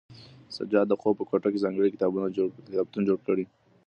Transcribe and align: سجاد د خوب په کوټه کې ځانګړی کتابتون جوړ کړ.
سجاد 0.57 0.85
د 0.89 0.93
خوب 1.01 1.13
په 1.17 1.25
کوټه 1.29 1.49
کې 1.51 1.63
ځانګړی 1.65 1.93
کتابتون 1.95 3.03
جوړ 3.07 3.17
کړ. 3.25 3.37